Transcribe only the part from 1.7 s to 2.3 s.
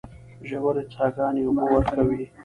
ورکوي.